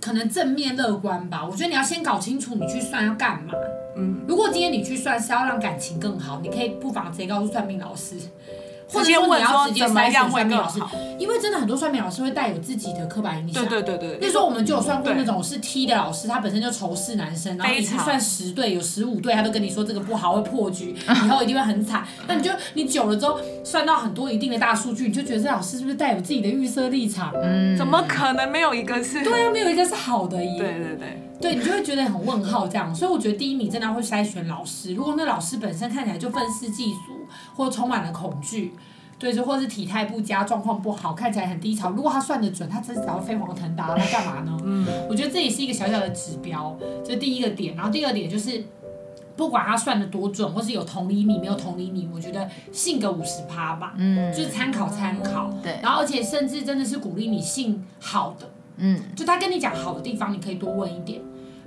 [0.00, 1.44] 可能正面乐观吧。
[1.44, 3.52] 我觉得你要先搞清楚你去算要干嘛。
[3.96, 4.20] 嗯。
[4.28, 8.14] 如果今天你去算是要让感情更好，你可以不妨直接告诉算命老师。
[8.90, 10.80] 或者说你要直接筛选算命老师，
[11.18, 13.66] 因为真的很多算命老师会带有自己的刻板印象。
[13.66, 14.18] 对对对对。
[14.20, 22.06] 那时候我们就有算过那种是 T 的老师，他本身就仇视男生，然后你去算十对有十五对，他都跟你说这个不好会破局，以后一定会很惨。
[22.26, 27.32] 那你就你久了之后算到很多一定的大数据，你就觉得这老师是不是带有自己的预设立场？
[27.42, 27.76] 嗯。
[27.76, 29.22] 怎么可能没有一个是？
[29.22, 30.58] 对啊，没有一个是好的耶。
[30.58, 31.22] 对对对。
[31.40, 34.94] 对，你就会觉得很问号这样，所以我觉得第一，名真的会筛选老师。
[34.94, 38.74] 如果那老师本身看起来就愤世嫉俗，或充满了恐惧。
[39.20, 41.90] 对，就或是体态不佳、状况不好、看起来很低潮。
[41.90, 44.56] 如果他算得准，他真是只要飞黄腾达，他干嘛呢？
[44.62, 47.74] 嗯，我觉得这也是一个小小的指标，这第一个点。
[47.74, 48.64] 然后第二点就是，
[49.34, 55.50] 不管他算得多准，或是有同理你没有同理你，我觉得信个五十趴吧，嗯，就是参考参考。
[55.64, 61.20] 对，然后而且甚至真的是鼓励你信好的，嗯，就他跟你讲好的地方，你可以多问一点。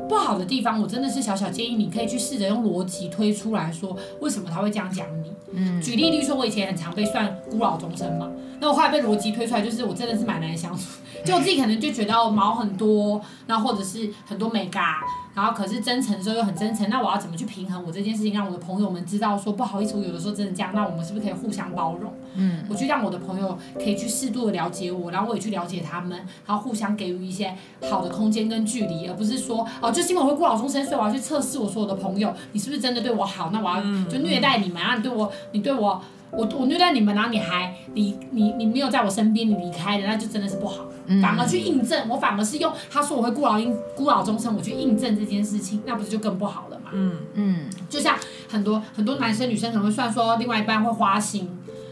[0.10, 5.32] 不好的地方，我真的是小小建议，你可以去试着用逻辑推出来说，为什么他会这样讲你。
[5.54, 10.84] 嗯，举例例如说，我以前很常被算孤老终生嘛，那我后来被逻辑推出来，就是我真的是蛮难相处，
[11.26, 15.02] 就我自己可能就觉得毛很多，然后或者是很多美嘎。
[15.34, 22.12] 然后可是真诚的时候又很真诚，那我要怎么去平衡我这件事情，让我的朋友们知道说不好意思，我有的时候真的这样，那我们是不是可以互相包容？
[22.36, 27.56] 嗯，我去让我的朋友可以去适度的了解我，然后我也去了解他们，然后互相给予一些
[27.89, 33.50] 好的空间跟距离，而不是说哦，就是因为我会孤老终生，所以我要去测试我所有的朋友，你是不是真的对我好？
[33.52, 36.02] 那我要就虐待你们啊，你对我，你对我。
[36.32, 40.86] 我我虐待你们，然后你还你你你没有在我身边，你离开了，那就真的是不好。
[41.08, 46.91] 嗯、反而去印证，我反而是用他说我会孤老因孤老终生，我去印证这件事情，那不是就更不好了嘛？
[46.94, 48.15] 嗯嗯，就像
[48.48, 51.50] 很多很多男生女生可能会算说另外一半会花心，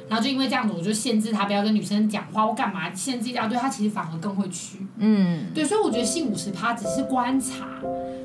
[0.10, 3.48] 然后就因为这样子，我就限制他不要跟女生讲话，或干嘛限制这样？
[3.48, 4.80] 对他其实反而更会去。
[4.98, 7.66] 嗯，对，所以我觉得信五十趴只是观察。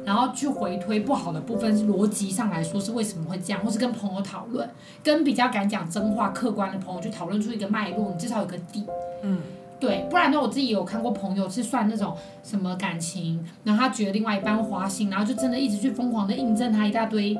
[0.07, 4.69] 然后去回推不好的部分，是逻辑上来说是为什么会这样，或是跟朋友讨论，
[5.03, 8.85] 跟比较敢讲真话、客观的朋友去讨论出一个脉络，你至少有个底。
[9.23, 9.39] 嗯，
[9.81, 17.35] 对，不然呢，我自己有看过朋友是算那种什么感情，然后他觉得另外一半花心，然后就真的一直去疯狂的印证他一大堆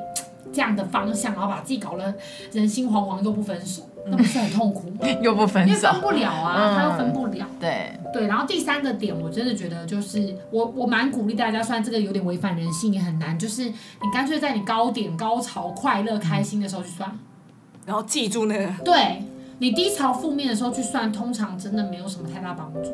[0.55, 2.15] 这样的方向，然后把自己搞得
[2.53, 3.83] 人心惶惶又不分手。
[4.07, 4.99] 那不是很痛苦吗？
[5.21, 7.45] 又不分手，分不了啊，嗯、他又分不了。
[7.59, 13.73] 对对，然后第三个点，我真的觉得就是我我蛮鼓励大家，虽然这个有点违反人性，也很难，就是你
[14.13, 17.11] 干脆在你高点、高潮、快乐、开心的时候去算，
[17.85, 18.71] 然后记住那个。
[18.83, 19.23] 对，
[19.57, 22.91] 你低潮、负面的时候去算，通常真的没有什么太大帮助。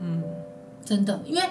[0.00, 0.22] 嗯，
[0.84, 1.42] 真的，因为。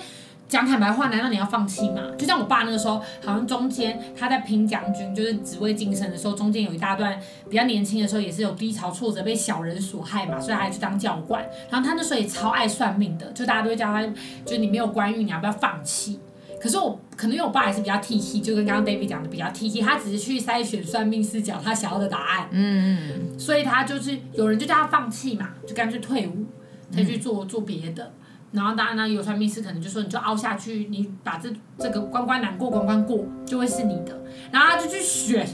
[0.51, 2.01] 讲坦白话，难道你要放弃吗？
[2.17, 7.17] 就像我爸那个时候，好像中间他在拼将军，就是职位晋升的时候，中间有一大段
[7.49, 11.41] 比较年轻的时候，也是有低潮挫折，被小人所害嘛，所以他还去当教官。
[11.69, 14.05] 然后他那时候也超爱算命的，就大家都会叫他，
[14.45, 16.19] 就你没有官运，你要不要放弃？
[16.61, 26.45] 可是我可能因为我爸也是比较 T T，就跟刚刚 David 讲的比较 T T，他只是去筛选算命师讲他想要的答案，嗯嗯，所以他就是有人就叫他放弃嘛，就干脆退伍，
[26.91, 28.11] 再去做做别的。
[28.51, 34.19] 然后当然呢，有算命师可能就说，你就凹下去，你把这这个关关难过关关过，就会是你的。
[34.51, 35.47] 然后他就去选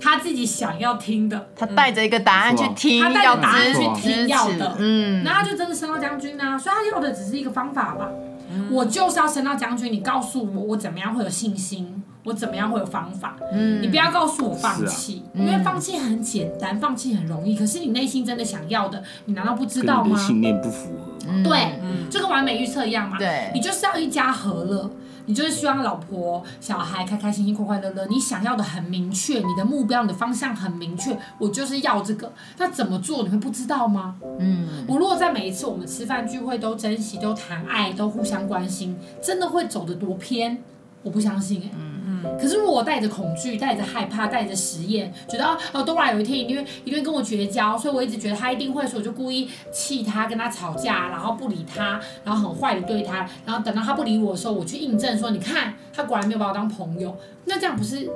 [0.00, 8.08] 他自己想要听的，他带着一个答案去听，他带着答案去听要的，嗯，然后他就真的升到将军啊，所以他要的只是一个方法吧。
[8.54, 13.36] 嗯、我就是要升到将军，你告诉我我怎么样会有信心，我怎么样会有方法。
[13.52, 17.56] 嗯，你不要告诉我放弃，因为放弃很简单，放弃很容易。
[17.56, 20.18] 可是你内心真的想要的，你难道不知道吗？
[20.18, 21.11] 信念不符合。
[21.28, 23.18] 嗯、对，嗯、就跟完美预测一样嘛。
[23.18, 24.90] 对，你就是要一家和乐，
[25.26, 28.06] 你就是希望老婆小孩开开心心、快快乐乐。
[28.06, 32.32] 你想要的很明确，你的目标、你的方向很明确，我就是要这个。
[32.58, 33.22] 那怎么做？
[33.22, 34.16] 你会不知道吗？
[34.40, 40.62] 嗯，我如果在每一次我们吃饭聚会都珍惜、都谈爱、都互相关心，真的会走得多偏？
[41.02, 41.70] 我不相信哎、欸。
[41.76, 41.91] 嗯。
[42.40, 58.08] 可是如果我带着恐惧、带着害怕、带着实验，觉得哦，Dora 有一天一定会一定会跟我绝交，所以我一直觉得他一定会，所以我就故意气他、跟他吵架，然后不理他，然后很坏的对他，然后等到他不理我的时候，我去印证说，你看他果然没有把我当朋友，那这样不是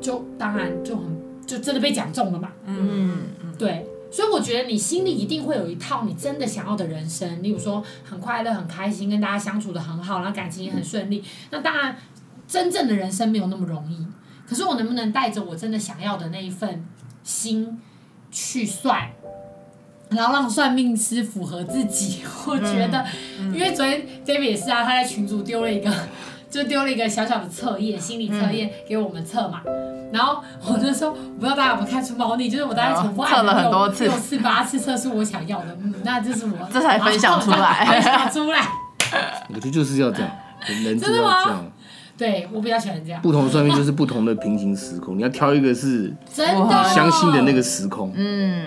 [0.00, 1.04] 就当然就很
[1.46, 2.52] 就真的被讲中了嘛？
[2.66, 11.96] 嗯嗯，对，所以我觉得你心里一定会有一套你真的想要的人生，例如说很快乐、很开心，跟大家相处的很好，然后感情也很顺利，那当然。
[12.46, 14.06] 真正的人生没有那么容易，
[14.48, 16.84] 可是我能不能带着我真的想要的那一份
[17.22, 17.80] 心
[18.30, 19.10] 去算，
[20.10, 22.22] 然后让算命师符合自己？
[22.46, 23.00] 我觉得，
[23.40, 25.90] 嗯嗯、因为昨天 David 也是啊，他在群组丢了一个，
[26.50, 29.62] 就丢了一个小小的测验，心理测验给我们测嘛。
[29.66, 38.68] 嗯、然后我就说，我不知道大家有没有看出猫腻，就是我大概重复测了很多次，六次八次测出我想要的，嗯，那这是我这才分享出来， 分享出来。
[39.48, 40.30] 我觉得就是要这样，
[40.84, 41.64] 人 真的吗？
[42.16, 43.20] 对，我比较喜欢这样。
[43.22, 48.12] 不同的算命就是不同的平行时空，你要挑一个是真的相信的那个时空。
[48.14, 48.66] 嗯，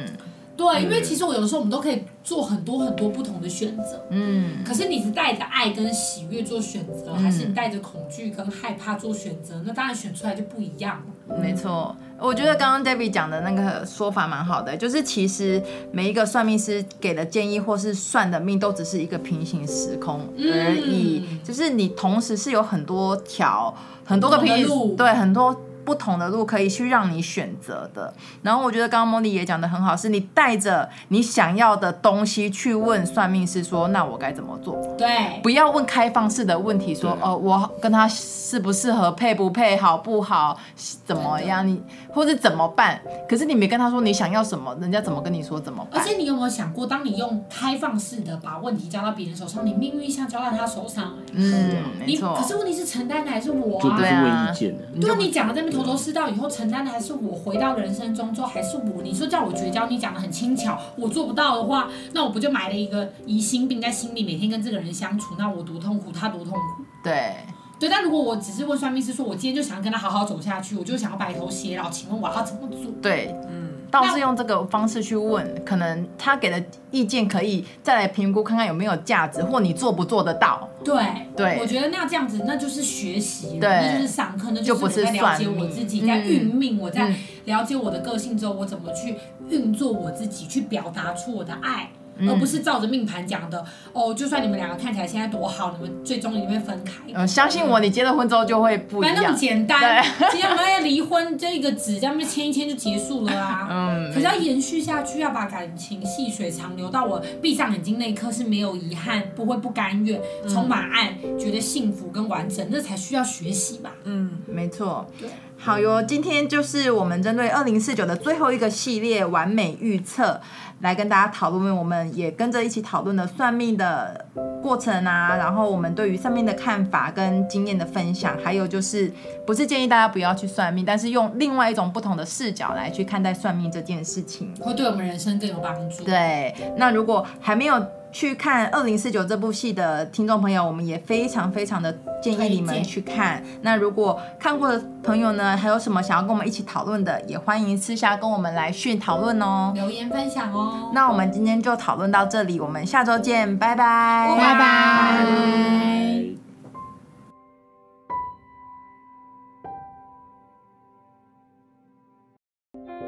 [0.58, 4.04] 对，因为其实我有的时候我们都可以做很多很多不同的选择。
[4.10, 9.62] 嗯，可是你是带着爱跟喜悦做选择，还是你带着恐惧跟害怕做选择？
[9.66, 11.38] 那当然选出来就不一样了。
[11.38, 11.96] 没错。
[12.20, 15.62] 我觉得刚刚 David 讲的那个说法蛮好的，就是其实
[15.92, 21.24] 每一个算命师给的建议或是算的命，都只是一个平行时空而已。
[21.30, 23.72] 嗯、就是你同时是有很多条、
[24.04, 25.56] 很多个平行，对，很多
[25.88, 28.14] 不同的路可以去让你选择的。
[28.42, 34.76] 然后我觉得刚刚 Molly 也讲的很好，是你带着你想要的东西去问算命师说，那我该怎么做？
[34.98, 40.60] 对，不要问开放式的问题，说哦，我跟他适不适合，配不配，好不好，
[41.06, 41.66] 怎么样？
[41.66, 43.00] 你或者怎么办？
[43.30, 46.02] 可是你没跟他说你想要什么，人家怎么跟你说怎么办？
[46.02, 52.36] 而且你有没有想过，当你用开放式的把问题交到别人手上，你命运一下交到他手上，嗯，你没错。
[52.36, 53.84] 可是问题是承担的还是我啊？
[53.84, 54.84] 就不是问意见的。
[55.00, 59.04] 对啊，你讲的在那边头头是道，以后承担的还是我，回到人生中之后还是我。
[59.04, 66.84] 你说叫我绝交，你讲的很轻巧，我做不到的话，那我不就埋了一个疑心病在心里，每天跟这个人相处，那我多痛苦，他多痛苦。
[67.04, 67.36] 对。
[67.80, 72.92] 对，但如果我只是问算命师说，我今天就想要跟他好好走下去，我就想要白头偕老，请问我要怎么做？
[73.04, 73.57] 对，嗯，
[73.90, 80.70] 倒是用这个方式去问，可能他给的意见可以再来评估，看看有没有价值，或你做不做得到。
[80.84, 80.96] 对，
[81.36, 87.14] 对，我觉得那这样子，那就是学习，对，那就是上课，那就是在了解我自己，在运命，我在
[87.46, 89.16] 了解我的个性之后，我怎么去
[89.50, 91.90] 运作我自己，去表达出我的爱。
[92.28, 93.64] 而不是照着命盘讲的
[93.94, 96.94] 哦，就算你们两个看起来现在多好，你们最终也会分开。
[97.14, 99.16] 嗯，相信我，你结了婚之后就会不一样。
[99.16, 103.68] 没那么简单，今天我们要离婚，这一个纸这样签一签就结束了啊。
[103.72, 104.12] 嗯。
[104.14, 113.96] 可是要延续下去，要把感情细水长流到我闭上眼睛那一刻是没有遗憾，不会不甘愿，充满爱，觉得幸福跟完整，那才需要学习吧。
[114.06, 115.06] 嗯，没错。
[115.20, 115.28] 对。
[115.60, 120.40] 好哟，今天就是我们针对二零四九的最后一个系列完美预测，
[120.82, 121.76] 来跟大家讨论。
[121.76, 124.26] 我们也跟着一起讨论了算命的
[124.62, 129.12] 过程啊，然后我们对于算命的看法跟经验的分享，还有就是
[129.46, 136.04] 不是建议大家不要去算命，但是用另外一种不同的视角来去看待算命这件事情，会对我们人生更有帮助。
[136.04, 137.84] 对，那如果还没有。
[138.12, 143.44] 去看《二零四九》这部戏的听众朋友，我们也非常非常的建议你们去看。
[143.62, 150.90] 那如果看过的朋友呢，还有什么想要跟我们一起讨论的，也欢迎私下跟我们来讯讨论哦，留言分享哦。
[150.94, 156.47] 那我们今天就讨论到这里，我们下周见，拜拜，拜拜。